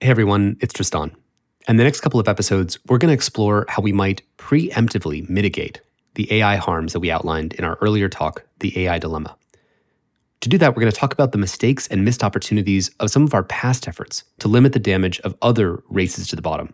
[0.00, 1.10] Hey everyone, it's Tristan.
[1.66, 5.80] And the next couple of episodes, we're going to explore how we might preemptively mitigate
[6.14, 9.36] the AI harms that we outlined in our earlier talk, The AI Dilemma.
[10.42, 13.24] To do that, we're going to talk about the mistakes and missed opportunities of some
[13.24, 16.72] of our past efforts to limit the damage of other races to the bottom,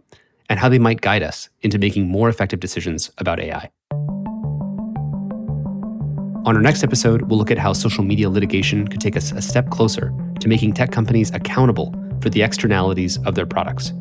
[0.50, 3.70] and how they might guide us into making more effective decisions about AI.
[6.44, 9.40] On our next episode, we'll look at how social media litigation could take us a
[9.40, 11.94] step closer to making tech companies accountable
[12.24, 13.92] for the externalities of their products.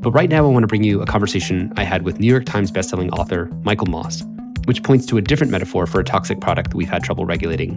[0.00, 2.44] But right now, I want to bring you a conversation I had with New York
[2.44, 4.24] Times bestselling author Michael Moss,
[4.64, 7.76] which points to a different metaphor for a toxic product that we've had trouble regulating,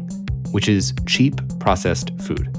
[0.49, 2.49] which is cheap processed food.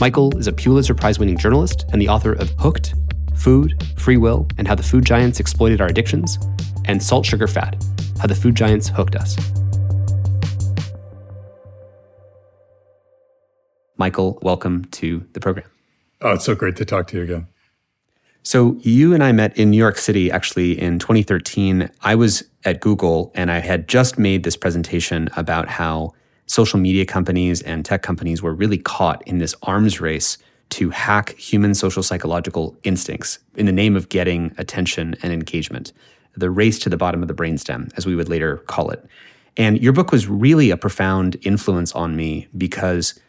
[0.00, 2.94] Michael is a Pulitzer Prize winning journalist and the author of Hooked,
[3.36, 6.38] Food, Free Will, and How the Food Giants Exploited Our Addictions,
[6.86, 7.76] and Salt, Sugar, Fat
[8.20, 9.36] How the Food Giants Hooked Us.
[13.98, 15.66] Michael, welcome to the program.
[16.22, 17.48] Oh, it's so great to talk to you again.
[18.44, 21.90] So, you and I met in New York City actually in 2013.
[22.02, 26.12] I was at Google and I had just made this presentation about how
[26.46, 30.38] social media companies and tech companies were really caught in this arms race
[30.70, 35.92] to hack human social psychological instincts in the name of getting attention and engagement.
[36.34, 39.04] The race to the bottom of the brainstem, as we would later call it.
[39.56, 43.20] And your book was really a profound influence on me because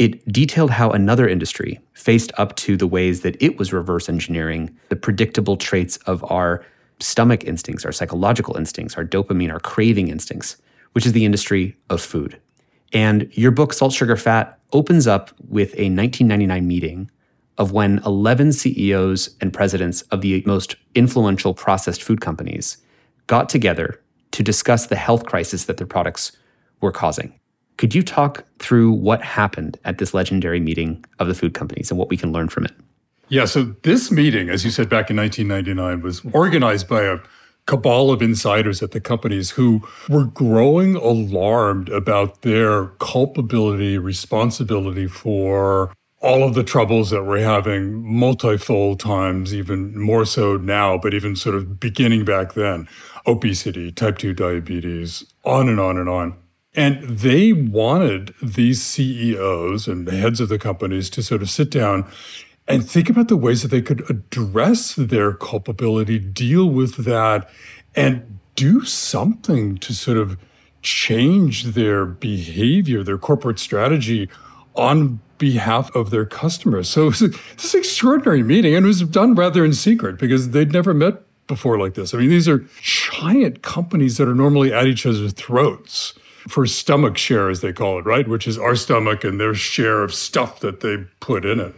[0.00, 4.74] it detailed how another industry faced up to the ways that it was reverse engineering
[4.88, 6.64] the predictable traits of our
[7.00, 10.56] stomach instincts, our psychological instincts, our dopamine, our craving instincts,
[10.92, 12.40] which is the industry of food.
[12.94, 17.10] And your book, Salt, Sugar, Fat, opens up with a 1999 meeting
[17.58, 22.78] of when 11 CEOs and presidents of the most influential processed food companies
[23.26, 26.32] got together to discuss the health crisis that their products
[26.80, 27.39] were causing.
[27.80, 31.96] Could you talk through what happened at this legendary meeting of the food companies and
[31.98, 32.72] what we can learn from it?
[33.30, 37.20] Yeah, so this meeting, as you said back in 1999, was organized by a
[37.64, 45.90] cabal of insiders at the companies who were growing alarmed about their culpability, responsibility for
[46.20, 51.34] all of the troubles that we're having multifold times, even more so now, but even
[51.34, 52.86] sort of beginning back then
[53.26, 56.36] obesity, type 2 diabetes, on and on and on.
[56.74, 61.70] And they wanted these CEOs and the heads of the companies to sort of sit
[61.70, 62.08] down
[62.68, 67.50] and think about the ways that they could address their culpability, deal with that,
[67.96, 70.38] and do something to sort of
[70.82, 74.28] change their behavior, their corporate strategy
[74.76, 76.88] on behalf of their customers.
[76.88, 77.20] So it was
[77.56, 81.78] this extraordinary meeting, and it was done rather in secret because they'd never met before
[81.78, 82.14] like this.
[82.14, 86.14] I mean, these are giant companies that are normally at each other's throats
[86.50, 88.26] for stomach share, as they call it, right?
[88.26, 91.74] Which is our stomach and their share of stuff that they put in it.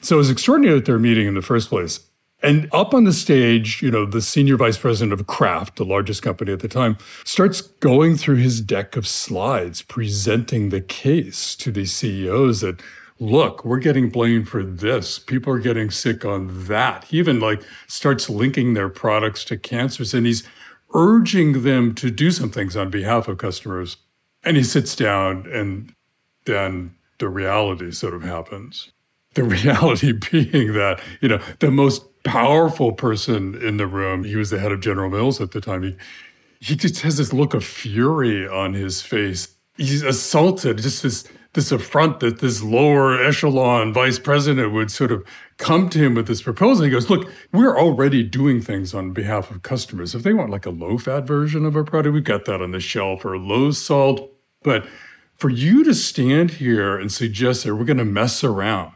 [0.00, 2.00] So it was extraordinary that they're meeting in the first place.
[2.42, 6.22] And up on the stage, you know, the senior vice president of Kraft, the largest
[6.22, 11.72] company at the time, starts going through his deck of slides, presenting the case to
[11.72, 12.82] these CEOs that,
[13.18, 15.18] look, we're getting blamed for this.
[15.18, 17.04] People are getting sick on that.
[17.04, 20.12] He even like starts linking their products to cancers.
[20.12, 20.46] And he's
[20.94, 23.96] urging them to do some things on behalf of customers.
[24.42, 25.94] And he sits down, and
[26.44, 28.92] then the reality sort of happens.
[29.34, 34.50] The reality being that, you know, the most powerful person in the room, he was
[34.50, 35.96] the head of General Mills at the time, he,
[36.60, 39.54] he just has this look of fury on his face.
[39.76, 45.26] He's assaulted, just this this affront that this lower echelon vice president would sort of
[45.56, 46.84] come to him with this proposal.
[46.84, 50.14] He goes, Look, we're already doing things on behalf of customers.
[50.14, 52.70] If they want like a low fat version of our product, we've got that on
[52.70, 54.32] the shelf or low salt.
[54.62, 54.86] But
[55.34, 58.92] for you to stand here and suggest that we're going to mess around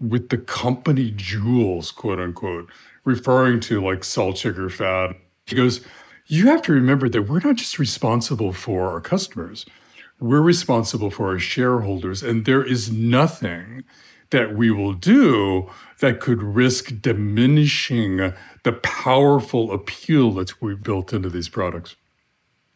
[0.00, 2.70] with the company jewels, quote unquote,
[3.04, 5.14] referring to like salt, sugar, fat,
[5.44, 5.84] he goes,
[6.26, 9.66] You have to remember that we're not just responsible for our customers
[10.22, 13.84] we're responsible for our shareholders, and there is nothing
[14.30, 15.68] that we will do
[16.00, 18.32] that could risk diminishing
[18.62, 21.96] the powerful appeal that we've built into these products.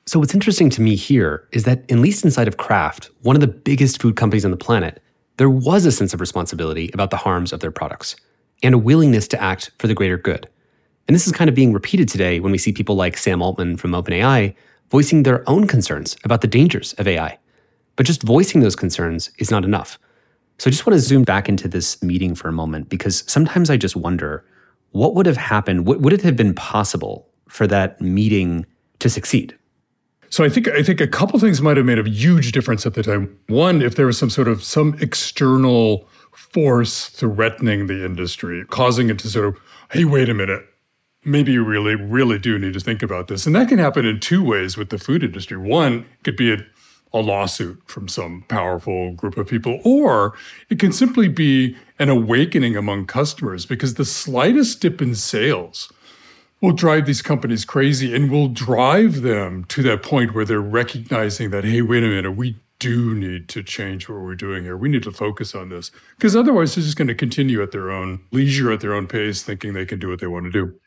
[0.06, 3.40] So, what's interesting to me here is that, at least inside of Kraft, one of
[3.40, 5.02] the biggest food companies on the planet,
[5.38, 8.16] there was a sense of responsibility about the harms of their products
[8.62, 10.48] and a willingness to act for the greater good.
[11.08, 13.76] And this is kind of being repeated today when we see people like Sam Altman
[13.76, 14.54] from OpenAI
[14.90, 17.38] voicing their own concerns about the dangers of AI.
[17.96, 19.98] But just voicing those concerns is not enough.
[20.58, 23.68] So I just want to zoom back into this meeting for a moment because sometimes
[23.68, 24.44] I just wonder
[24.92, 25.86] what would have happened?
[25.86, 28.64] Would it have been possible for that meeting
[29.00, 29.56] to succeed?
[30.30, 32.94] So I think I think a couple things might have made a huge difference at
[32.94, 33.38] the time.
[33.48, 39.18] One, if there was some sort of some external force threatening the industry, causing it
[39.20, 39.56] to sort of,
[39.92, 40.62] hey, wait a minute,
[41.24, 43.46] maybe you really, really do need to think about this.
[43.46, 45.56] And that can happen in two ways with the food industry.
[45.56, 46.58] One could be a,
[47.12, 50.34] a lawsuit from some powerful group of people, or
[50.68, 55.92] it can simply be an awakening among customers because the slightest dip in sales
[56.60, 61.50] will drive these companies crazy and will drive them to that point where they're recognizing
[61.50, 64.76] that, hey, wait a minute, we do need to change what we're doing here.
[64.76, 67.90] We need to focus on this because otherwise they're just going to continue at their
[67.90, 70.78] own leisure, at their own pace, thinking they can do what they want to do.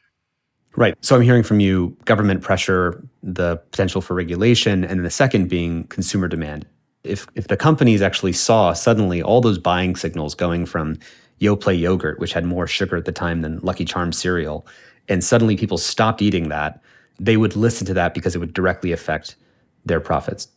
[0.80, 0.96] Right.
[1.02, 5.84] So I'm hearing from you government pressure, the potential for regulation, and the second being
[5.88, 6.66] consumer demand.
[7.04, 10.96] If if the companies actually saw suddenly all those buying signals going from
[11.42, 14.66] Yoplait yogurt, which had more sugar at the time than Lucky Charms cereal,
[15.10, 16.82] and suddenly people stopped eating that,
[17.20, 19.36] they would listen to that because it would directly affect
[19.84, 20.48] their profits.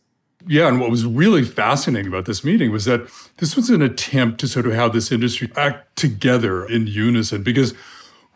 [0.47, 3.09] Yeah, and what was really fascinating about this meeting was that
[3.39, 7.73] this was an attempt to sort of have this industry act together in unison because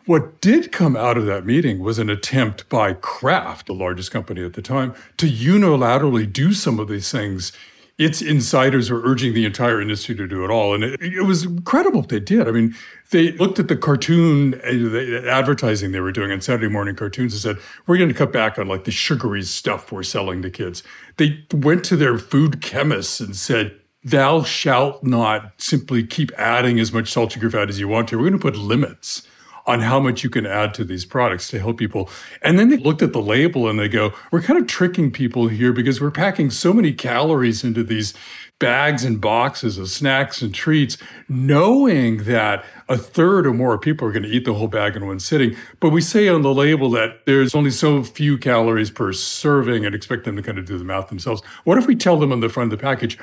[0.08, 4.42] what did come out of that meeting was an attempt by Kraft, the largest company
[4.42, 7.52] at the time, to unilaterally do some of these things.
[7.98, 10.74] Its insiders were urging the entire industry to do it all.
[10.74, 12.48] And it, it was incredible what they did.
[12.48, 12.74] I mean,
[13.10, 17.34] they looked at the cartoon uh, the advertising they were doing on Saturday morning cartoons
[17.34, 20.48] and said, we're going to cut back on like the sugary stuff we're selling to
[20.48, 20.82] kids.
[21.18, 26.94] They went to their food chemists and said, thou shalt not simply keep adding as
[26.94, 28.16] much salt, sugar, fat as you want to.
[28.16, 29.28] We're going to put limits
[29.68, 32.08] on how much you can add to these products to help people.
[32.40, 35.48] And then they looked at the label and they go, we're kind of tricking people
[35.48, 38.14] here because we're packing so many calories into these
[38.58, 40.96] bags and boxes of snacks and treats,
[41.28, 45.06] knowing that a third or more people are going to eat the whole bag in
[45.06, 45.54] one sitting.
[45.80, 49.94] But we say on the label that there's only so few calories per serving and
[49.94, 51.42] expect them to kind of do the math themselves.
[51.64, 53.18] What if we tell them on the front of the package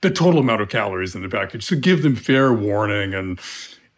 [0.00, 1.66] the total amount of calories in the package?
[1.66, 3.38] So give them fair warning and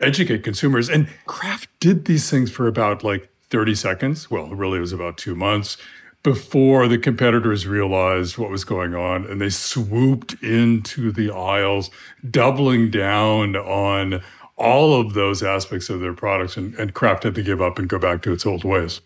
[0.03, 0.89] educate consumers.
[0.89, 4.31] And Kraft did these things for about like 30 seconds.
[4.31, 5.77] Well, really, it was about two months
[6.23, 11.91] before the competitors realized what was going on and they swooped into the aisles,
[12.29, 14.23] doubling down on
[14.57, 16.57] all of those aspects of their products.
[16.57, 19.01] And, and Kraft had to give up and go back to its old ways.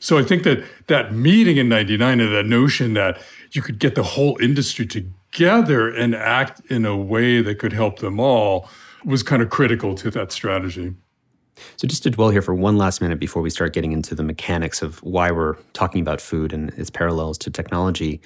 [0.00, 3.20] So I think that that meeting in 99 and that notion that
[3.52, 7.98] you could get the whole industry together and act in a way that could help
[7.98, 8.68] them all
[9.04, 10.94] was kind of critical to that strategy.
[11.76, 14.22] So, just to dwell here for one last minute before we start getting into the
[14.22, 18.20] mechanics of why we're talking about food and its parallels to technology,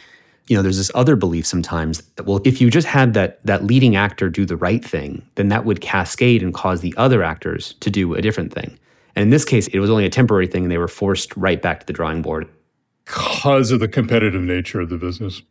[0.46, 3.64] you know, there's this other belief sometimes that well, if you just had that that
[3.64, 7.74] leading actor do the right thing, then that would cascade and cause the other actors
[7.80, 8.78] to do a different thing.
[9.16, 11.60] And in this case, it was only a temporary thing, and they were forced right
[11.60, 12.48] back to the drawing board
[13.04, 15.42] because of the competitive nature of the business.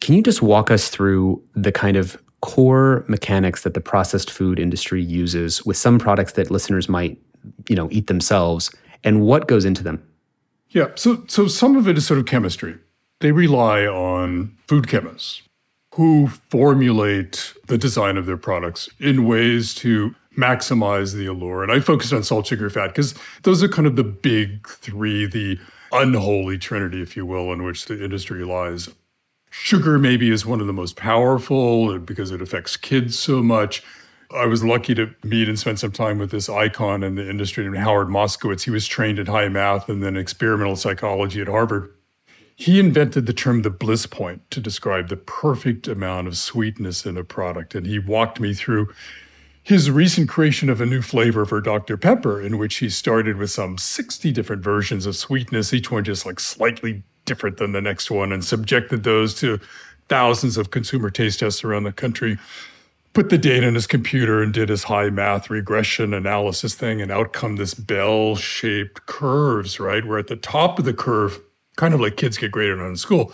[0.00, 4.58] Can you just walk us through the kind of core mechanics that the processed food
[4.58, 7.18] industry uses with some products that listeners might,
[7.68, 8.70] you know, eat themselves
[9.04, 10.02] and what goes into them?
[10.70, 12.76] Yeah, so so some of it is sort of chemistry.
[13.20, 15.42] They rely on food chemists
[15.94, 21.62] who formulate the design of their products in ways to maximize the allure.
[21.62, 25.26] And I focused on salt, sugar, fat because those are kind of the big three,
[25.26, 25.58] the
[25.92, 28.88] unholy trinity, if you will, in which the industry lies.
[29.50, 33.82] Sugar maybe is one of the most powerful uh, because it affects kids so much.
[34.32, 37.64] I was lucky to meet and spend some time with this icon in the industry
[37.64, 38.62] named Howard Moskowitz.
[38.62, 41.92] He was trained in high math and then experimental psychology at Harvard.
[42.54, 47.16] He invented the term the bliss point to describe the perfect amount of sweetness in
[47.16, 47.74] a product.
[47.74, 48.92] And he walked me through
[49.62, 51.96] his recent creation of a new flavor for Dr.
[51.96, 56.24] Pepper, in which he started with some 60 different versions of sweetness, each one just
[56.24, 59.60] like slightly different than the next one and subjected those to
[60.08, 62.36] thousands of consumer taste tests around the country
[63.12, 67.12] put the data in his computer and did his high math regression analysis thing and
[67.12, 70.04] out come this bell shaped curves right?
[70.04, 71.40] Where at the top of the curve
[71.76, 73.32] kind of like kids get graded on in school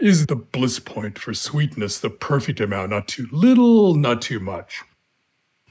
[0.00, 4.82] is the bliss point for sweetness the perfect amount not too little not too much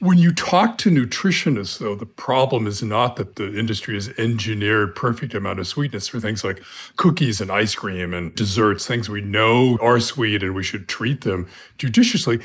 [0.00, 4.96] when you talk to nutritionists, though, the problem is not that the industry has engineered
[4.96, 6.62] perfect amount of sweetness for things like
[6.96, 11.20] cookies and ice cream and desserts, things we know are sweet and we should treat
[11.20, 12.40] them judiciously.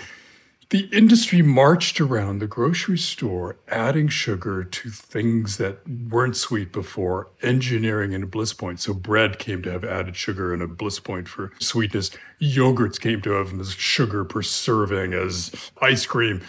[0.71, 7.29] The industry marched around the grocery store adding sugar to things that weren't sweet before,
[7.41, 8.81] engineering in a bliss point.
[8.81, 12.11] So bread came to have added sugar and a bliss point for sweetness.
[12.41, 16.41] Yogurts came to have sugar per serving as ice cream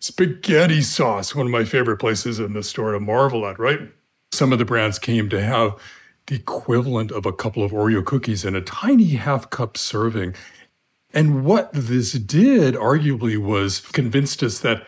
[0.00, 3.80] spaghetti sauce, one of my favorite places in the store to marvel at, right?
[4.32, 5.78] Some of the brands came to have
[6.26, 10.34] the equivalent of a couple of Oreo cookies in a tiny half cup serving.
[11.12, 14.86] And what this did, arguably, was convinced us that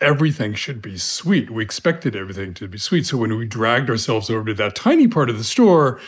[0.00, 1.50] everything should be sweet.
[1.50, 3.06] We expected everything to be sweet.
[3.06, 6.00] So when we dragged ourselves over to that tiny part of the store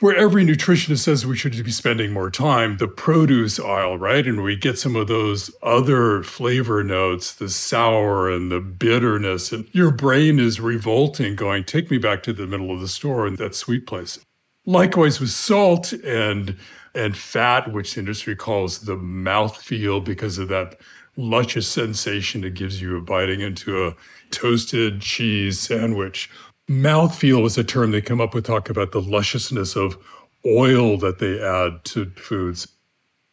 [0.00, 4.26] where every nutritionist says we should be spending more time, the produce aisle, right?
[4.26, 9.66] And we get some of those other flavor notes, the sour and the bitterness, and
[9.72, 13.38] your brain is revolting, going, take me back to the middle of the store and
[13.38, 14.18] that sweet place.
[14.66, 16.56] Likewise with salt and
[16.94, 20.76] and fat, which the industry calls the mouth feel because of that
[21.16, 23.94] luscious sensation it gives you of biting into a
[24.30, 26.30] toasted cheese sandwich.
[26.68, 29.96] Mouthfeel was a term they come up with, talk about the lusciousness of
[30.44, 32.68] oil that they add to foods.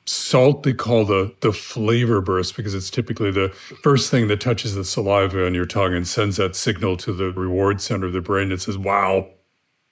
[0.05, 3.49] Salt they call the the flavor burst because it's typically the
[3.81, 7.31] first thing that touches the saliva on your tongue and sends that signal to the
[7.31, 9.29] reward center of the brain that says, wow,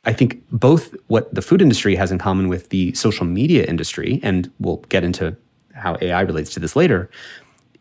[0.04, 4.20] I think both what the food industry has in common with the social media industry,
[4.24, 5.36] and we'll get into
[5.74, 7.10] how AI relates to this later,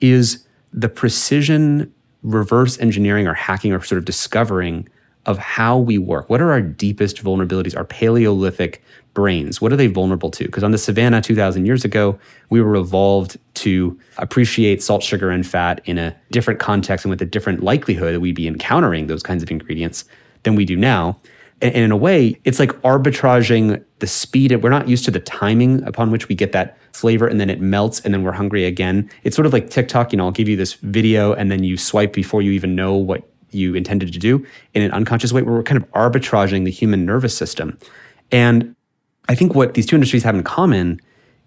[0.01, 4.89] is the precision reverse engineering or hacking or sort of discovering
[5.27, 6.31] of how we work.
[6.31, 9.61] What are our deepest vulnerabilities, our Paleolithic brains?
[9.61, 10.45] What are they vulnerable to?
[10.45, 15.47] Because on the savannah 2,000 years ago, we were evolved to appreciate salt, sugar, and
[15.47, 19.23] fat in a different context and with a different likelihood that we'd be encountering those
[19.23, 20.05] kinds of ingredients
[20.45, 21.19] than we do now.
[21.63, 24.55] And in a way, it's like arbitraging the speed.
[24.63, 27.61] We're not used to the timing upon which we get that flavor and then it
[27.61, 29.11] melts and then we're hungry again.
[29.25, 31.77] It's sort of like TikTok, you know, I'll give you this video and then you
[31.77, 35.55] swipe before you even know what you intended to do in an unconscious way where
[35.55, 37.79] we're kind of arbitraging the human nervous system.
[38.33, 38.75] And
[39.29, 41.01] I think what these two industries have in common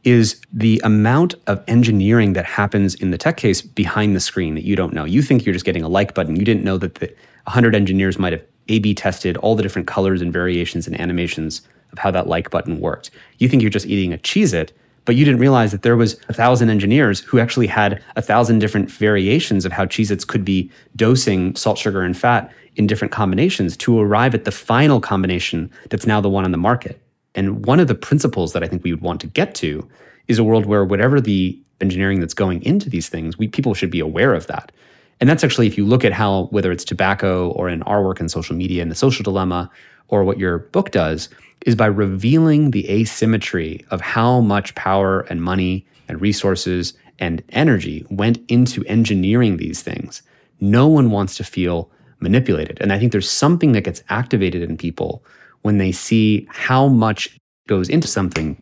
[0.03, 4.65] is the amount of engineering that happens in the tech case behind the screen that
[4.65, 5.05] you don't know.
[5.05, 6.36] You think you're just getting a like button.
[6.36, 7.07] You didn't know that the
[7.45, 11.62] 100 engineers might have A B tested all the different colors and variations and animations
[11.93, 13.12] of how that like button worked.
[13.38, 14.74] You think you're just eating a Cheez It,
[15.05, 18.60] but you didn't realize that there was a thousand engineers who actually had a thousand
[18.60, 23.77] different variations of how Cheez-Its could be dosing salt, sugar, and fat in different combinations
[23.77, 27.01] to arrive at the final combination that's now the one on the market.
[27.36, 29.88] And one of the principles that I think we would want to get to
[30.27, 33.91] is a world where whatever the engineering that's going into these things, we people should
[33.91, 34.72] be aware of that.
[35.19, 38.19] And that's actually if you look at how whether it's tobacco or in our work
[38.19, 39.69] in social media and the social dilemma
[40.13, 41.27] or what your book does,
[41.65, 48.05] is by revealing the asymmetry of how much power and money and resources and energy
[48.12, 50.22] went into engineering these things.
[50.60, 51.89] No one wants to feel
[52.20, 52.77] manipulated.
[52.79, 55.25] And I think there's something that gets activated in people
[55.63, 57.36] when they see how much
[57.67, 58.60] goes into something.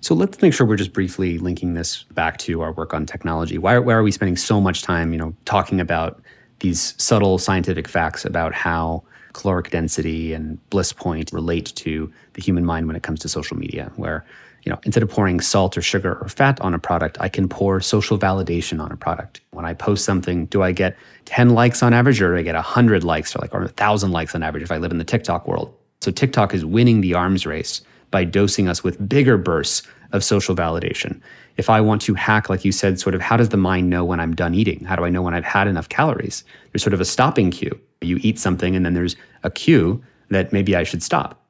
[0.00, 3.58] So let's make sure we're just briefly linking this back to our work on technology.
[3.58, 6.22] Why, why are we spending so much time, you know, talking about
[6.60, 12.64] these subtle scientific facts about how caloric density and bliss point relate to the human
[12.64, 14.24] mind when it comes to social media where
[14.64, 17.48] you know instead of pouring salt or sugar or fat on a product i can
[17.48, 19.40] pour social validation on a product.
[19.50, 20.96] When i post something do i get
[21.26, 24.34] 10 likes on average or do i get 100 likes or like or 1000 likes
[24.34, 25.74] on average if i live in the tiktok world?
[26.00, 30.56] So tiktok is winning the arms race by dosing us with bigger bursts of social
[30.56, 31.20] validation
[31.58, 34.04] if I want to hack, like you said, sort of how does the mind know
[34.04, 34.84] when I'm done eating?
[34.84, 36.44] How do I know when I've had enough calories?
[36.72, 37.78] There's sort of a stopping cue.
[38.00, 40.00] You eat something and then there's a cue
[40.30, 41.44] that maybe I should stop.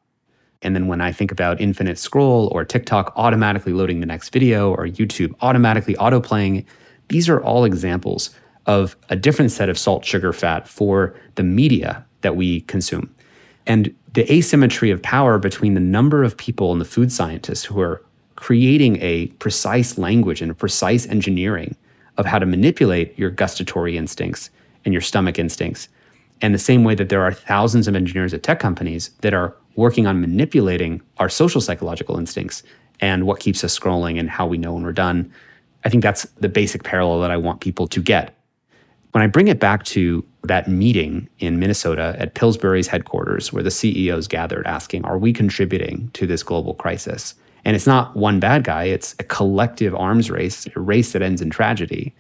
[0.62, 4.73] And then when I think about infinite scroll or TikTok automatically loading the next video
[4.73, 6.65] or YouTube automatically autoplaying,
[7.09, 8.31] these are all examples
[8.67, 13.15] of a different set of salt, sugar, fat for the media that we consume.
[13.67, 17.79] And the asymmetry of power between the number of people and the food scientists who
[17.81, 18.03] are
[18.38, 21.75] creating a precise language and a precise engineering
[22.18, 24.49] of how to manipulate your gustatory instincts
[24.85, 25.88] and your stomach instincts.
[26.40, 29.57] And the same way that there are thousands of engineers at tech companies that are
[29.75, 32.62] working on manipulating our social psychological instincts
[33.00, 35.33] and what keeps us scrolling and how we know when we're done.
[35.85, 38.37] I think that's the basic parallel that I want people to get.
[39.11, 43.73] When I bring it back to that meeting in Minnesota at Pillsbury's headquarters, where the
[43.73, 47.35] CEOs gathered asking, Are we contributing to this global crisis?
[47.65, 51.43] And it's not one bad guy, it's a collective arms race, a race that ends
[51.43, 52.15] in tragedy.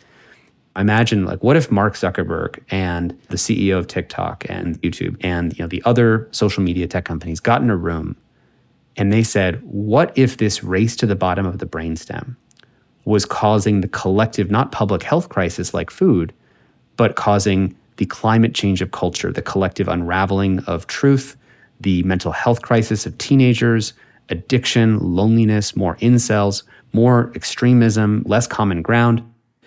[0.76, 5.64] Imagine like what if Mark Zuckerberg and the CEO of TikTok and YouTube and you
[5.64, 8.16] know the other social media tech companies got in a room
[8.98, 12.34] and they said, what if this race to the bottom of the brainstem
[13.04, 16.34] was causing the collective, not public health crisis like food,
[16.96, 21.36] but causing the climate change of culture, the collective unraveling of truth,
[21.80, 23.92] the mental health crisis of teenagers,
[24.30, 29.22] addiction, loneliness, more incels, more extremism, less common ground.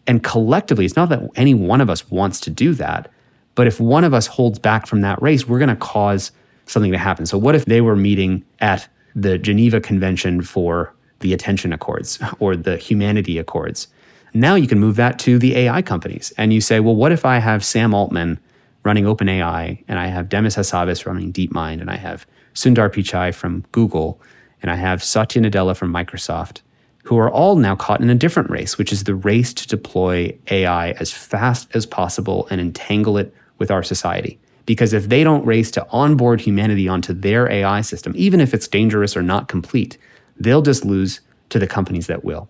[0.07, 3.11] And collectively, it's not that any one of us wants to do that,
[3.55, 6.31] but if one of us holds back from that race, we're going to cause
[6.65, 7.25] something to happen.
[7.25, 12.55] So, what if they were meeting at the Geneva Convention for the Attention Accords or
[12.55, 13.87] the Humanity Accords?
[14.33, 16.31] Now you can move that to the AI companies.
[16.37, 18.39] And you say, well, what if I have Sam Altman
[18.83, 23.65] running OpenAI and I have Demis Hassabis running DeepMind and I have Sundar Pichai from
[23.71, 24.21] Google
[24.61, 26.61] and I have Satya Nadella from Microsoft,
[27.03, 30.37] who are all now caught in a different race, which is the race to deploy
[30.49, 34.39] AI as fast as possible and entangle it with our society.
[34.65, 38.67] Because if they don't race to onboard humanity onto their AI system, even if it's
[38.67, 39.97] dangerous or not complete,
[40.39, 42.47] they'll just lose to the companies that will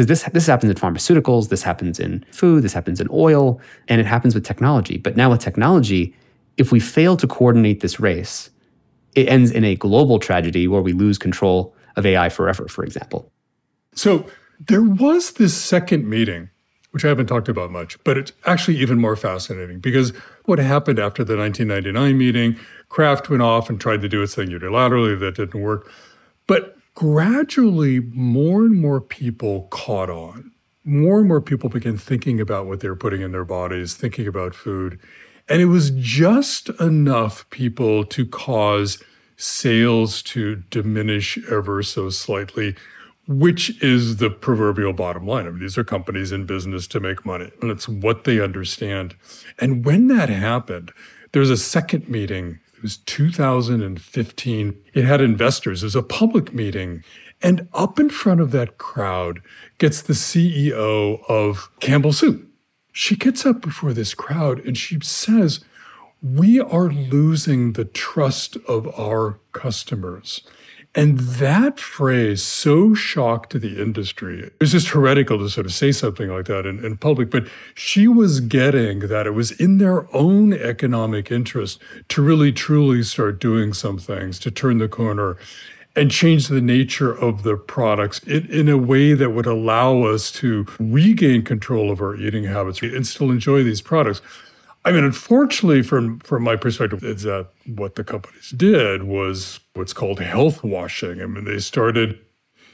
[0.00, 4.00] because this this happens in pharmaceuticals, this happens in food, this happens in oil, and
[4.00, 4.96] it happens with technology.
[4.96, 6.14] But now with technology,
[6.56, 8.50] if we fail to coordinate this race,
[9.14, 13.30] it ends in a global tragedy where we lose control of AI forever, for example.
[13.94, 14.26] So
[14.60, 16.50] there was this second meeting,
[16.90, 20.12] which I haven't talked about much, but it's actually even more fascinating because
[20.44, 22.56] what happened after the 1999 meeting,
[22.88, 25.90] Kraft went off and tried to do its thing unilaterally, that didn't work.
[26.46, 30.52] But gradually more and more people caught on.
[30.84, 34.26] More and more people began thinking about what they were putting in their bodies, thinking
[34.26, 34.98] about food.
[35.48, 39.02] And it was just enough people to cause
[39.36, 42.76] sales to diminish ever so slightly,
[43.26, 45.46] which is the proverbial bottom line.
[45.46, 49.16] I mean, these are companies in business to make money, and it's what they understand.
[49.58, 50.92] And when that happened,
[51.32, 54.82] there was a second meeting it was 2015.
[54.94, 55.82] It had investors.
[55.82, 57.04] It was a public meeting.
[57.42, 59.42] And up in front of that crowd
[59.76, 62.49] gets the CEO of Campbell Soup.
[62.92, 65.60] She gets up before this crowd and she says,
[66.22, 70.42] We are losing the trust of our customers.
[70.92, 74.40] And that phrase so shocked the industry.
[74.40, 77.46] It was just heretical to sort of say something like that in, in public, but
[77.76, 83.38] she was getting that it was in their own economic interest to really truly start
[83.38, 85.36] doing some things, to turn the corner
[85.96, 90.30] and change the nature of the products in, in a way that would allow us
[90.32, 94.22] to regain control of our eating habits and still enjoy these products.
[94.84, 99.60] I mean, unfortunately, from from my perspective, is that uh, what the companies did was
[99.74, 101.20] what's called health washing.
[101.20, 102.18] I mean, they started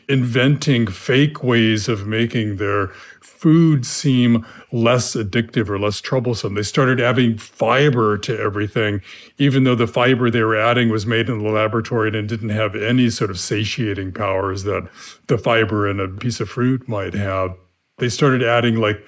[0.08, 2.88] inventing fake ways of making their
[3.20, 6.54] food seem less addictive or less troublesome.
[6.54, 9.02] They started adding fiber to everything,
[9.38, 12.74] even though the fiber they were adding was made in the laboratory and didn't have
[12.74, 14.88] any sort of satiating powers that
[15.26, 17.54] the fiber in a piece of fruit might have.
[17.98, 19.04] They started adding like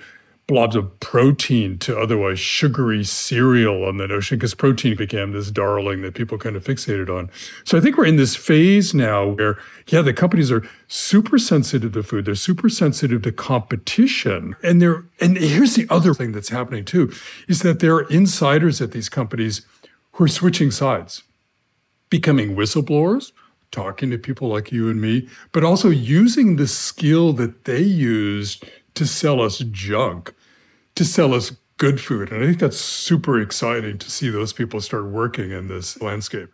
[0.49, 6.01] blobs of protein to otherwise sugary cereal on the notion because protein became this darling
[6.01, 7.31] that people kind of fixated on.
[7.65, 9.59] So I think we're in this phase now where,
[9.89, 12.25] yeah, the companies are super sensitive to food.
[12.25, 14.57] They're super sensitive to competition.
[14.63, 17.13] And they're, and here's the other thing that's happening too,
[17.47, 19.67] is that there are insiders at these companies
[20.13, 21.25] who are switching sides,
[22.09, 23.33] becoming whistleblowers,
[23.71, 28.65] talking to people like you and me, but also using the skill that they used
[28.95, 30.33] to sell us junk
[30.99, 32.31] to sell us good food.
[32.33, 36.51] And I think that's super exciting to see those people start working in this landscape.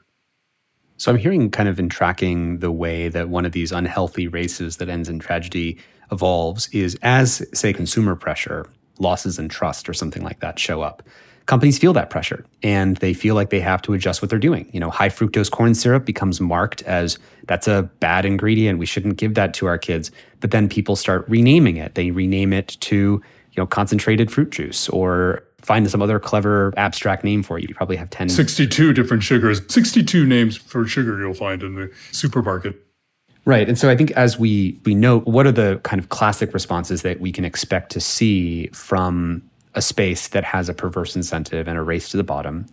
[0.99, 4.77] So I'm hearing kind of in tracking the way that one of these unhealthy races
[4.77, 5.79] that ends in tragedy
[6.13, 8.67] evolves is as, say, consumer pressure,
[8.99, 11.03] losses in trust, or something like that show up.
[11.47, 14.69] Companies feel that pressure and they feel like they have to adjust what they're doing.
[14.73, 18.79] You know, high fructose corn syrup becomes marked as that's a bad ingredient.
[18.79, 20.11] We shouldn't give that to our kids.
[20.41, 21.95] But then people start renaming it.
[21.97, 23.23] They rename it to
[23.55, 27.69] you know, concentrated fruit juice or find some other clever abstract name for it.
[27.69, 28.29] You probably have 10.
[28.29, 32.81] 62 different sugars, 62 names for sugar you'll find in the supermarket.
[33.47, 33.69] Right.
[33.69, 37.03] And so I think as we we know what are the kind of classic responses
[37.03, 39.43] that we can expect to see from
[39.75, 42.67] a space that has a perverse incentive and a race to the bottom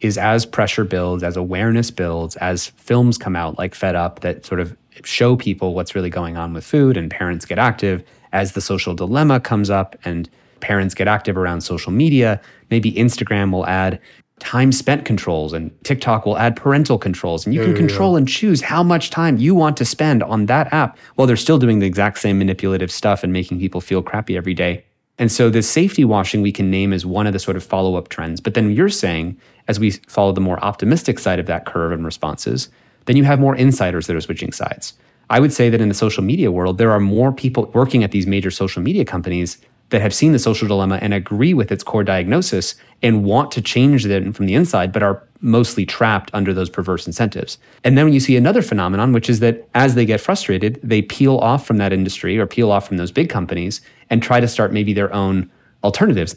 [0.00, 4.46] is as pressure builds, as awareness builds, as films come out like Fed Up that
[4.46, 8.02] sort of show people what's really going on with food and parents get active
[8.34, 10.28] as the social dilemma comes up and
[10.60, 14.00] parents get active around social media, maybe Instagram will add
[14.40, 17.46] time spent controls and TikTok will add parental controls.
[17.46, 18.18] And you yeah, can control yeah.
[18.18, 21.58] and choose how much time you want to spend on that app while they're still
[21.58, 24.84] doing the exact same manipulative stuff and making people feel crappy every day.
[25.16, 27.94] And so this safety washing we can name as one of the sort of follow
[27.94, 28.40] up trends.
[28.40, 32.04] But then you're saying, as we follow the more optimistic side of that curve and
[32.04, 32.68] responses,
[33.04, 34.94] then you have more insiders that are switching sides.
[35.30, 38.10] I would say that in the social media world, there are more people working at
[38.10, 39.58] these major social media companies
[39.90, 43.60] that have seen the social dilemma and agree with its core diagnosis and want to
[43.60, 47.58] change it from the inside, but are mostly trapped under those perverse incentives.
[47.84, 51.36] And then you see another phenomenon, which is that as they get frustrated, they peel
[51.38, 54.72] off from that industry or peel off from those big companies and try to start
[54.72, 55.50] maybe their own
[55.84, 56.34] alternatives.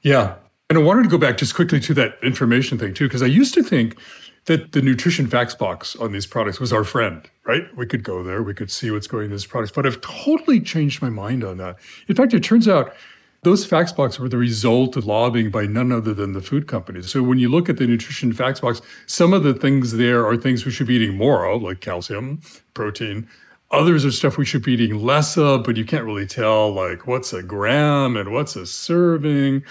[0.00, 0.36] Yeah.
[0.70, 3.26] And I wanted to go back just quickly to that information thing too, because I
[3.26, 3.98] used to think
[4.46, 7.64] that the nutrition facts box on these products was our friend, right?
[7.76, 10.60] We could go there, we could see what's going in these products, but I've totally
[10.60, 11.76] changed my mind on that.
[12.08, 12.94] In fact, it turns out
[13.42, 17.10] those facts box were the result of lobbying by none other than the food companies.
[17.10, 20.36] So when you look at the nutrition facts box, some of the things there are
[20.36, 22.40] things we should be eating more of, like calcium,
[22.74, 23.28] protein.
[23.70, 27.06] Others are stuff we should be eating less of, but you can't really tell like
[27.06, 29.62] what's a gram and what's a serving.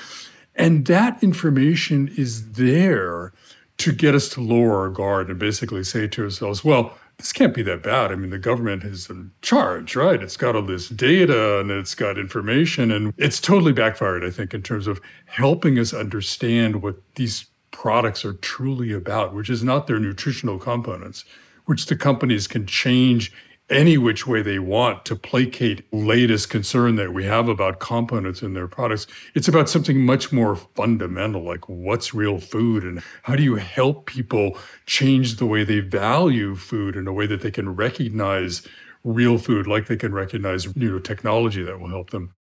[0.56, 3.34] And that information is there
[3.80, 7.54] to get us to lower our guard and basically say to ourselves, well, this can't
[7.54, 8.12] be that bad.
[8.12, 10.22] I mean, the government is in charge, right?
[10.22, 14.54] It's got all this data and it's got information, and it's totally backfired, I think,
[14.54, 19.88] in terms of helping us understand what these products are truly about, which is not
[19.88, 21.26] their nutritional components,
[21.66, 23.34] which the companies can change
[23.70, 28.54] any which way they want to placate latest concern that we have about components in
[28.54, 29.08] their products.
[29.36, 34.06] It's about something much more fundamental, like what's real food and how do you help
[34.06, 38.68] people change the way they value food in a way that they can recognize
[39.04, 42.34] real food, like they can recognize you know, technology that will help them.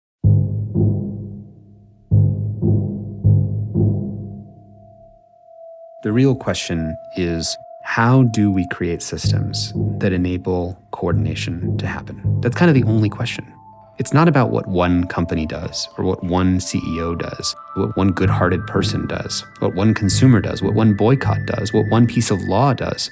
[6.04, 7.58] The real question is
[7.88, 12.22] how do we create systems that enable coordination to happen?
[12.42, 13.52] That's kind of the only question.
[13.98, 18.30] It's not about what one company does or what one CEO does, what one good
[18.30, 22.42] hearted person does, what one consumer does, what one boycott does, what one piece of
[22.42, 23.10] law does.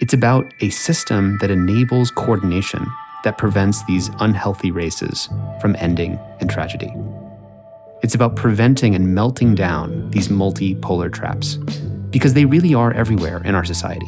[0.00, 2.86] It's about a system that enables coordination
[3.24, 5.28] that prevents these unhealthy races
[5.60, 6.94] from ending in tragedy.
[8.06, 11.56] It's about preventing and melting down these multipolar traps
[12.10, 14.06] because they really are everywhere in our society.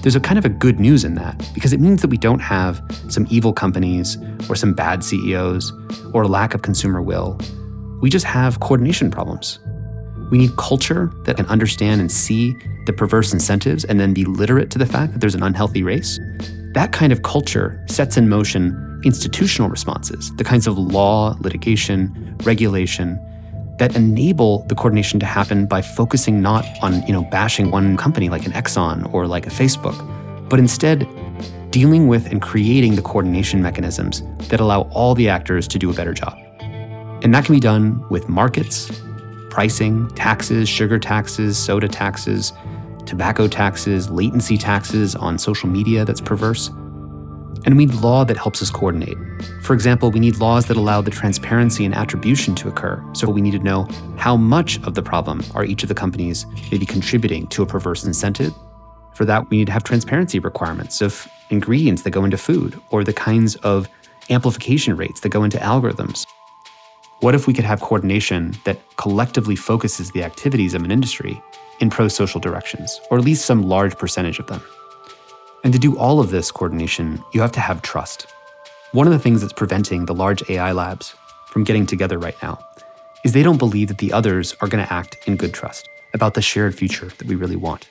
[0.00, 2.38] There's a kind of a good news in that because it means that we don't
[2.38, 4.16] have some evil companies
[4.48, 5.70] or some bad CEOs
[6.14, 7.38] or lack of consumer will.
[8.00, 9.58] We just have coordination problems.
[10.30, 14.70] We need culture that can understand and see the perverse incentives and then be literate
[14.70, 16.18] to the fact that there's an unhealthy race.
[16.72, 23.18] That kind of culture sets in motion institutional responses, the kinds of law, litigation, regulation
[23.78, 28.28] that enable the coordination to happen by focusing not on, you know, bashing one company
[28.28, 29.96] like an Exxon or like a Facebook,
[30.48, 31.06] but instead
[31.70, 35.94] dealing with and creating the coordination mechanisms that allow all the actors to do a
[35.94, 36.36] better job.
[37.22, 38.90] And that can be done with markets,
[39.50, 42.52] pricing, taxes, sugar taxes, soda taxes,
[43.06, 46.70] tobacco taxes, latency taxes on social media that's perverse.
[47.68, 49.18] And we need law that helps us coordinate.
[49.60, 53.04] For example, we need laws that allow the transparency and attribution to occur.
[53.12, 56.46] So we need to know how much of the problem are each of the companies
[56.72, 58.54] maybe contributing to a perverse incentive.
[59.12, 63.04] For that, we need to have transparency requirements of ingredients that go into food or
[63.04, 63.86] the kinds of
[64.30, 66.24] amplification rates that go into algorithms.
[67.20, 71.38] What if we could have coordination that collectively focuses the activities of an industry
[71.80, 74.62] in pro social directions, or at least some large percentage of them?
[75.68, 78.26] And to do all of this coordination, you have to have trust.
[78.92, 81.14] One of the things that's preventing the large AI labs
[81.48, 82.58] from getting together right now
[83.22, 86.32] is they don't believe that the others are going to act in good trust about
[86.32, 87.86] the shared future that we really want.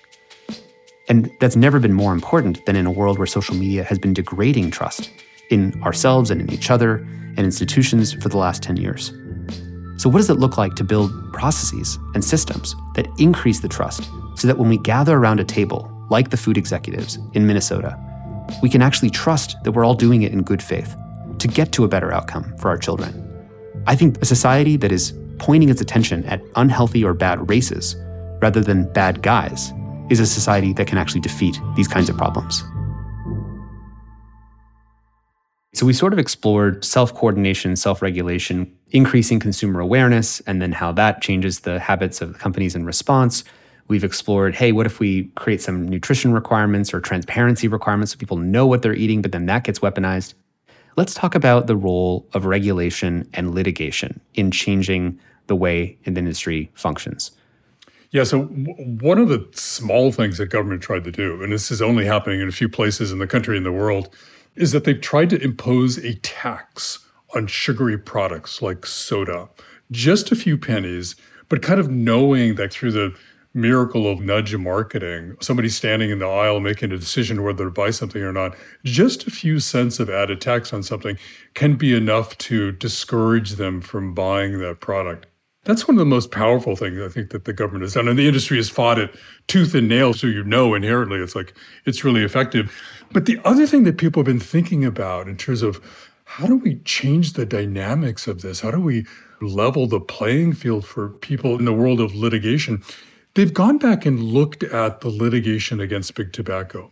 [1.08, 4.16] And that's never been more important than in a world where social media has been
[4.16, 5.12] degrading trust
[5.52, 9.14] in ourselves and in each other and institutions for the last 10 years.
[9.98, 14.10] So, what does it look like to build processes and systems that increase the trust
[14.34, 17.98] so that when we gather around a table like the food executives in Minnesota,
[18.62, 20.96] we can actually trust that we're all doing it in good faith
[21.40, 23.24] to get to a better outcome for our children.
[23.86, 27.96] I think a society that is pointing its attention at unhealthy or bad races
[28.42, 29.74] rather than bad guys
[30.10, 32.64] is a society that can actually defeat these kinds of problems.
[35.74, 40.92] So we sort of explored self coordination, self regulation, increasing consumer awareness, and then how
[40.94, 43.44] that changes the habits of the companies in response.
[43.88, 48.38] We've explored, hey, what if we create some nutrition requirements or transparency requirements so people
[48.38, 50.34] know what they're eating, but then that gets weaponized?
[50.98, 56.70] Let's talk about the role of regulation and litigation in changing the way an industry
[56.74, 57.32] functions.
[58.12, 61.82] Yeah, so one of the small things that government tried to do, and this is
[61.82, 64.10] only happening in a few places in the country and the world,
[64.56, 67.00] is that they've tried to impose a tax
[67.36, 69.50] on sugary products like soda,
[69.92, 71.16] just a few pennies,
[71.50, 73.16] but kind of knowing that through the
[73.54, 77.90] miracle of nudge marketing, somebody standing in the aisle making a decision whether to buy
[77.90, 81.18] something or not, just a few cents of added tax on something
[81.54, 85.26] can be enough to discourage them from buying that product.
[85.64, 88.08] That's one of the most powerful things I think that the government has done.
[88.08, 89.14] And the industry has fought it
[89.48, 90.14] tooth and nail.
[90.14, 92.74] So you know inherently it's like it's really effective.
[93.12, 95.82] But the other thing that people have been thinking about in terms of
[96.24, 98.62] how do we change the dynamics of this?
[98.62, 99.06] How do we
[99.42, 102.82] level the playing field for people in the world of litigation,
[103.38, 106.92] they've gone back and looked at the litigation against big tobacco.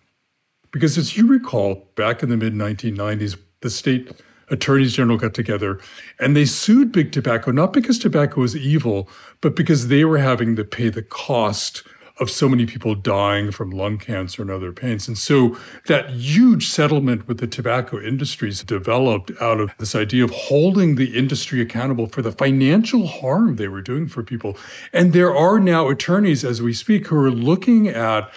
[0.72, 4.12] Because as you recall, back in the mid 1990s, the state
[4.52, 5.80] attorneys general got together
[6.20, 9.10] and they sued big tobacco, not because tobacco was evil,
[9.42, 11.82] but because they were having to pay the cost
[12.18, 15.08] of so many people dying from lung cancer and other pains.
[15.08, 20.32] And so that huge settlement with the tobacco industries developed out of this idea of
[20.32, 24.58] holding the industry accountable for the financial harm they were doing for people.
[24.94, 28.32] And there are now attorneys as we speak who are looking at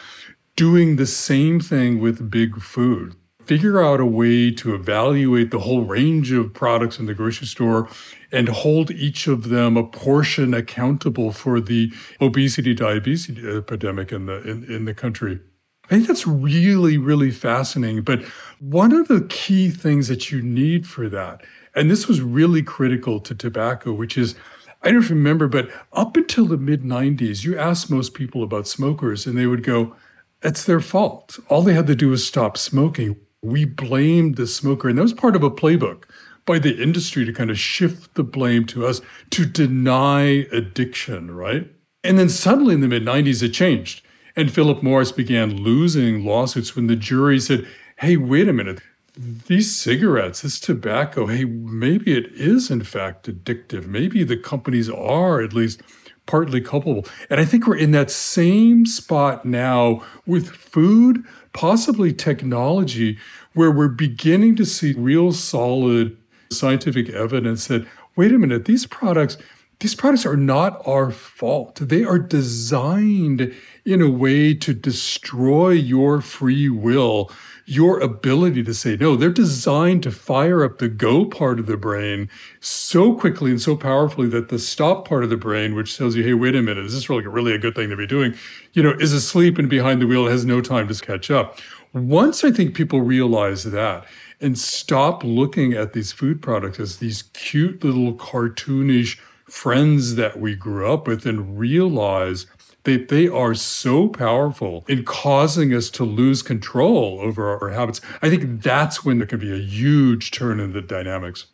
[0.56, 3.14] doing the same thing with big food
[3.48, 7.88] figure out a way to evaluate the whole range of products in the grocery store
[8.30, 14.42] and hold each of them a portion accountable for the obesity diabetes epidemic in the
[14.42, 15.40] in, in the country.
[15.86, 18.02] I think that's really, really fascinating.
[18.02, 18.22] But
[18.60, 21.40] one of the key things that you need for that,
[21.74, 24.34] and this was really critical to tobacco, which is
[24.82, 29.26] I don't remember, but up until the mid 90s, you asked most people about smokers
[29.26, 29.96] and they would go,
[30.42, 31.38] it's their fault.
[31.48, 34.88] All they had to do was stop smoking we blamed the smoker.
[34.88, 36.04] And that was part of a playbook
[36.44, 41.70] by the industry to kind of shift the blame to us to deny addiction, right?
[42.02, 44.02] And then suddenly in the mid 90s, it changed.
[44.34, 47.66] And Philip Morris began losing lawsuits when the jury said,
[47.98, 48.80] hey, wait a minute.
[49.16, 53.86] These cigarettes, this tobacco, hey, maybe it is in fact addictive.
[53.86, 55.82] Maybe the companies are at least
[56.28, 57.04] partly culpable.
[57.28, 63.18] And I think we're in that same spot now with food, possibly technology,
[63.54, 66.16] where we're beginning to see real solid
[66.52, 69.36] scientific evidence that, wait a minute, these products.
[69.80, 71.76] These products are not our fault.
[71.76, 77.30] They are designed in a way to destroy your free will
[77.68, 79.14] your ability to say no.
[79.14, 83.76] They're designed to fire up the go part of the brain so quickly and so
[83.76, 86.86] powerfully that the stop part of the brain, which tells you, hey, wait a minute,
[86.86, 88.34] is this really, really a good thing to be doing?
[88.72, 91.58] You know, is asleep and behind the wheel has no time to catch up.
[91.92, 94.06] Once I think people realize that
[94.40, 100.54] and stop looking at these food products as these cute little cartoonish friends that we
[100.54, 102.46] grew up with and realize
[102.84, 108.00] that they are so powerful in causing us to lose control over our habits.
[108.22, 111.46] I think that's when there can be a huge turn in the dynamics.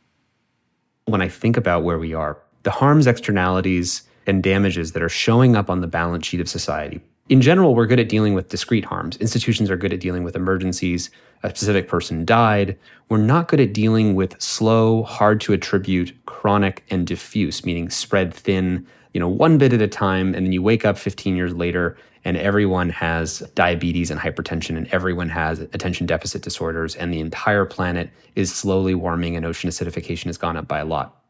[1.06, 5.54] When I think about where we are, the harms, externalities, and damages that are showing
[5.56, 7.00] up on the balance sheet of society.
[7.30, 9.16] In general, we're good at dealing with discrete harms.
[9.16, 11.08] Institutions are good at dealing with emergencies.
[11.42, 12.78] A specific person died.
[13.08, 18.34] We're not good at dealing with slow, hard to attribute, chronic, and diffuse, meaning spread
[18.34, 20.34] thin, you know, one bit at a time.
[20.34, 24.86] And then you wake up 15 years later and everyone has diabetes and hypertension and
[24.88, 30.26] everyone has attention deficit disorders and the entire planet is slowly warming and ocean acidification
[30.26, 31.22] has gone up by a lot.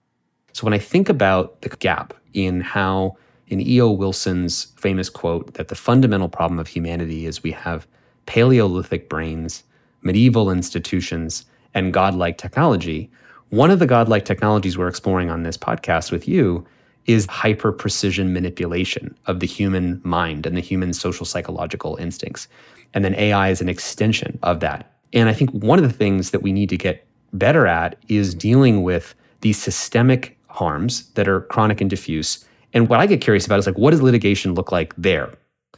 [0.55, 3.17] So when I think about the gap in how
[3.49, 3.91] in E.O.
[3.91, 7.87] Wilson's famous quote that the fundamental problem of humanity is we have
[8.27, 9.65] Paleolithic brains,
[10.03, 13.11] medieval institutions, and godlike technology.
[13.51, 16.67] One of the godlike technologies we're exploring on this podcast with you
[17.07, 22.49] is hyper precision manipulation of the human mind and the human social psychological instincts.
[22.95, 24.93] And then AI is an extension of that.
[25.13, 28.35] And I think one of the things that we need to get better at is
[28.35, 32.45] dealing with these systemic harms that are chronic and diffuse.
[32.75, 35.33] And what I get curious about is like, what does litigation look like there?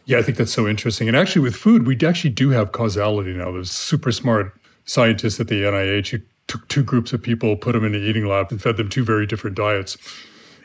[0.07, 1.09] Yeah, I think that's so interesting.
[1.09, 3.53] And actually, with food, we actually do have causality now.
[3.53, 4.53] There's super smart
[4.85, 8.27] scientists at the NIH who took two groups of people, put them in an eating
[8.27, 9.97] lab, and fed them two very different diets.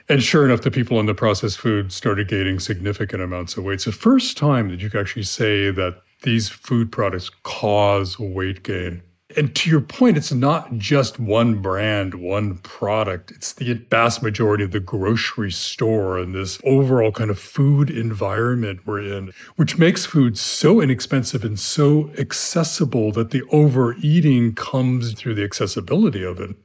[0.08, 3.76] And sure enough, the people on the processed food started gaining significant amounts of weight.
[3.76, 8.62] It's the first time that you can actually say that these food products cause weight
[8.64, 9.02] gain.
[9.38, 13.32] And to your point, it's not just one brand, one product.
[13.32, 18.82] It's the vast majority of the grocery store and this overall kind of food environment
[18.86, 25.36] we're in, which makes food so inexpensive and so accessible that the overeating comes through
[25.36, 26.56] the accessibility of it.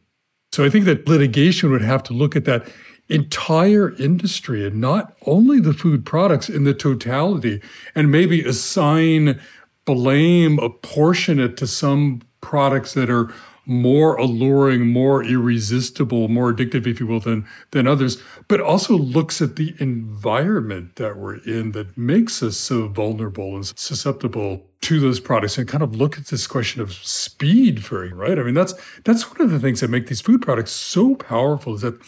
[0.53, 2.67] So I think that litigation would have to look at that
[3.09, 7.61] entire industry and not only the food products in the totality
[7.95, 9.41] and maybe assign
[9.85, 13.35] blame apportion it to some products that are
[13.67, 19.43] more alluring, more irresistible, more addictive, if you will, than than others, but also looks
[19.43, 25.19] at the environment that we're in that makes us so vulnerable and susceptible to those
[25.19, 28.39] products and kind of look at this question of speed for right.
[28.39, 31.75] I mean, that's that's one of the things that make these food products so powerful
[31.75, 32.01] is that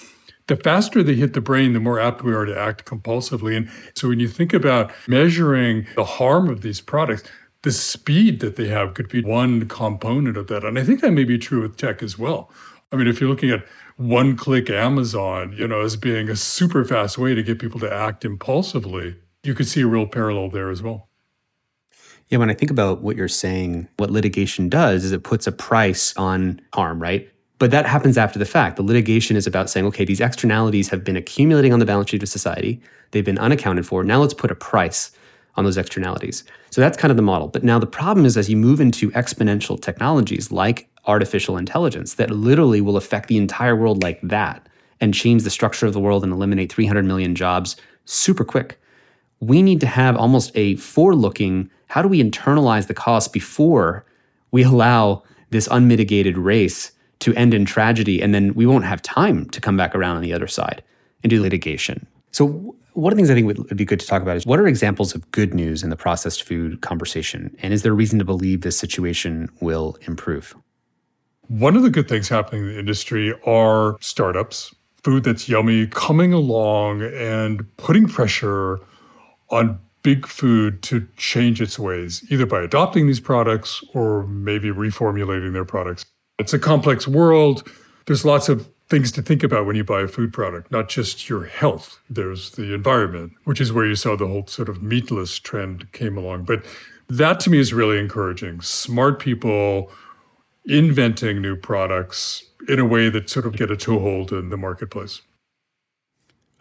[0.47, 3.57] the faster they hit the brain, the more apt we are to act compulsively.
[3.57, 7.25] And so when you think about measuring the harm of these products,
[7.69, 10.65] the speed that they have could be one component of that.
[10.65, 12.51] And I think that may be true with tech as well.
[12.91, 13.63] I mean, if you're looking at
[13.99, 17.93] one click Amazon, you know, as being a super fast way to get people to
[17.93, 21.11] act impulsively, you could see a real parallel there as well.
[22.29, 25.53] Yeah, when I think about what you're saying, what litigation does is it puts a
[25.53, 27.31] price on harm, right?
[27.59, 28.77] But that happens after the fact.
[28.77, 32.23] The litigation is about saying, okay, these externalities have been accumulating on the balance sheet
[32.23, 32.81] of society.
[33.11, 34.05] They've been unaccounted for.
[34.05, 35.11] Now let's put a price
[35.59, 36.45] on those externalities.
[36.71, 37.49] So that's kind of the model.
[37.49, 42.31] But now the problem is as you move into exponential technologies like artificial intelligence that
[42.31, 44.67] literally will affect the entire world like that
[45.01, 48.81] and change the structure of the world and eliminate 300 million jobs super quick.
[49.41, 54.05] We need to have almost a forward looking how do we internalize the cost before
[54.53, 59.49] we allow this unmitigated race to end in tragedy and then we won't have time
[59.51, 60.85] to come back around on the other side
[61.25, 62.07] and do litigation.
[62.33, 64.59] So one of the things I think would be good to talk about is what
[64.59, 67.57] are examples of good news in the processed food conversation?
[67.61, 70.57] And is there reason to believe this situation will improve?
[71.49, 76.33] One of the good things happening in the industry are startups, food that's yummy, coming
[76.33, 78.81] along and putting pressure
[79.51, 85.53] on big food to change its ways, either by adopting these products or maybe reformulating
[85.53, 86.05] their products.
[86.39, 87.69] It's a complex world.
[88.07, 91.29] There's lots of things to think about when you buy a food product, not just
[91.29, 92.01] your health.
[92.09, 96.17] There's the environment, which is where you saw the whole sort of meatless trend came
[96.17, 96.45] along.
[96.45, 96.65] But
[97.09, 98.61] that to me is really encouraging.
[98.61, 99.91] Smart people
[100.65, 105.23] inventing new products in a way that sort of get a toehold in the marketplace.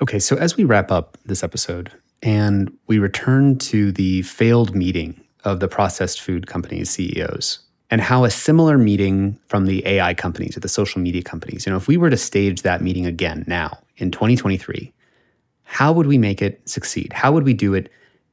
[0.01, 5.19] Okay, so as we wrap up this episode and we return to the failed meeting
[5.43, 10.57] of the processed food companies CEOs and how a similar meeting from the AI companies
[10.57, 13.45] or the social media companies, you know, if we were to stage that meeting again
[13.47, 14.93] now in 2023,
[15.63, 17.13] how would we make it succeed?
[17.13, 17.89] How would we do it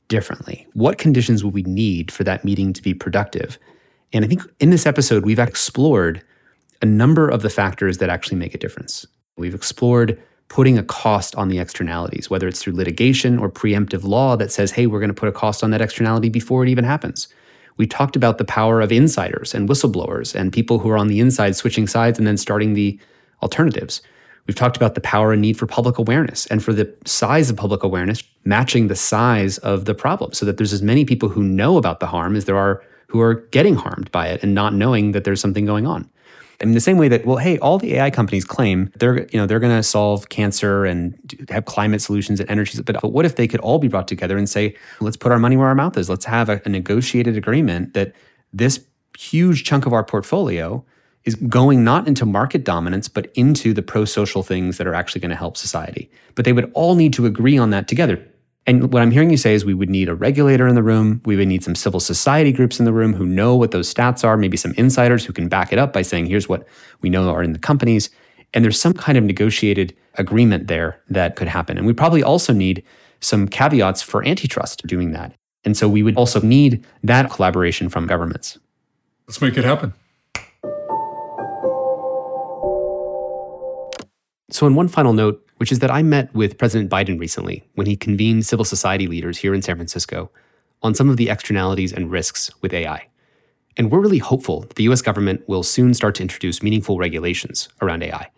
[0.09, 0.67] differently?
[0.75, 3.59] What conditions would we need for that meeting to be productive?
[4.13, 6.23] And I think in this episode, we've explored
[6.83, 9.07] a number of the factors that actually make a difference.
[9.37, 14.37] We've explored putting a cost on the externalities, whether it's through litigation or preemptive law
[14.37, 16.85] that says, hey, we're going to put a cost on that externality before it even
[16.85, 17.29] happens.
[17.77, 21.21] We talked about the power of insiders and whistleblowers and people who are on the
[21.21, 22.99] inside switching sides and then starting the
[23.43, 24.01] alternatives.
[24.47, 27.57] We've talked about the power and need for public awareness and for the size of
[27.57, 31.43] public awareness matching the size of the problem so that there's as many people who
[31.43, 34.75] know about the harm as there are who are getting harmed by it and not
[34.75, 36.11] knowing that there's something going on.
[36.61, 39.39] I mean, the same way that, well, hey, all the AI companies claim they're, you
[39.39, 41.17] know, they're going to solve cancer and
[41.49, 42.81] have climate solutions and energy.
[42.83, 45.39] But, but what if they could all be brought together and say, let's put our
[45.39, 46.09] money where our mouth is.
[46.09, 48.15] Let's have a, a negotiated agreement that
[48.53, 48.85] this
[49.19, 50.85] huge chunk of our portfolio
[51.25, 55.21] is going not into market dominance, but into the pro social things that are actually
[55.21, 56.11] going to help society.
[56.35, 58.25] But they would all need to agree on that together.
[58.67, 61.21] And what I'm hearing you say is we would need a regulator in the room.
[61.27, 64.25] We would need some civil society groups in the room who know what those stats
[64.25, 66.67] are, maybe some insiders who can back it up by saying, here's what
[67.03, 68.09] we know are in the companies.
[68.55, 71.77] And there's some kind of negotiated agreement there that could happen.
[71.77, 72.83] And we probably also need
[73.21, 75.35] some caveats for antitrust doing that.
[75.65, 78.59] And so we would also need that collaboration from governments.
[79.27, 79.93] Let's make it happen.
[84.51, 87.87] So, in one final note, which is that I met with President Biden recently when
[87.87, 90.31] he convened civil society leaders here in San Francisco
[90.83, 93.09] on some of the externalities and risks with AI.
[93.77, 97.69] And we're really hopeful that the US government will soon start to introduce meaningful regulations
[97.81, 98.31] around AI.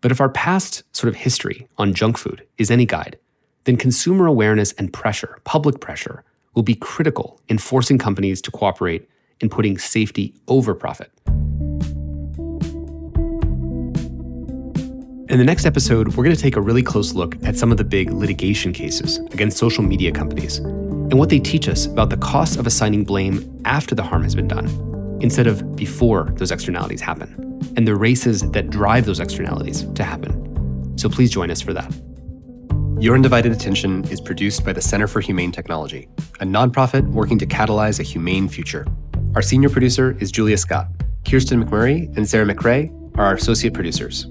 [0.00, 3.18] But if our past sort of history on junk food is any guide,
[3.64, 9.08] then consumer awareness and pressure, public pressure, will be critical in forcing companies to cooperate
[9.40, 11.10] in putting safety over profit.
[15.28, 17.76] In the next episode, we're going to take a really close look at some of
[17.76, 22.16] the big litigation cases against social media companies and what they teach us about the
[22.16, 24.66] cost of assigning blame after the harm has been done,
[25.20, 27.28] instead of before those externalities happen,
[27.76, 30.96] and the races that drive those externalities to happen.
[30.96, 31.92] So please join us for that.
[32.98, 36.08] Your Undivided Attention is produced by the Center for Humane Technology,
[36.40, 38.86] a nonprofit working to catalyze a humane future.
[39.34, 40.88] Our senior producer is Julia Scott.
[41.28, 44.26] Kirsten McMurray and Sarah McRae are our associate producers.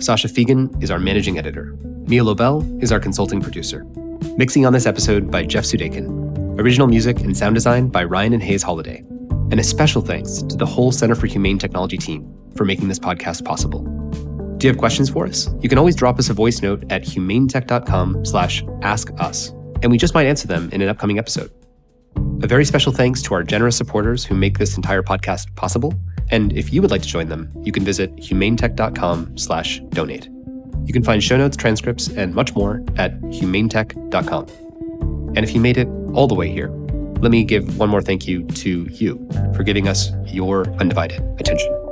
[0.00, 1.76] Sasha Fegan is our managing editor.
[2.06, 3.84] Mia Lobel is our consulting producer.
[4.36, 6.58] Mixing on this episode by Jeff Sudakin.
[6.58, 8.98] Original music and sound design by Ryan and Hays Holladay.
[9.50, 12.98] And a special thanks to the whole Center for Humane Technology team for making this
[12.98, 13.82] podcast possible.
[14.58, 15.48] Do you have questions for us?
[15.60, 19.50] You can always drop us a voice note at humanetech.com slash ask us,
[19.82, 21.50] and we just might answer them in an upcoming episode.
[22.42, 25.94] A very special thanks to our generous supporters who make this entire podcast possible.
[26.30, 30.28] And if you would like to join them, you can visit humanetech.com slash donate.
[30.84, 34.46] You can find show notes, transcripts, and much more at humanetech.com.
[35.36, 36.70] And if you made it all the way here,
[37.20, 41.85] let me give one more thank you to you for giving us your undivided attention.